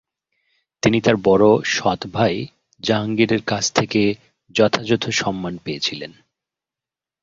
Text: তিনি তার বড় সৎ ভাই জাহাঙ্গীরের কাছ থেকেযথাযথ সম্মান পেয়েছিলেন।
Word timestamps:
তিনি 0.83 1.01
তার 1.01 1.15
বড় 1.23 1.45
সৎ 1.65 2.01
ভাই 2.13 2.45
জাহাঙ্গীরের 2.79 3.41
কাছ 3.41 3.63
থেকেযথাযথ 3.73 5.03
সম্মান 5.11 5.57
পেয়েছিলেন। 5.57 6.11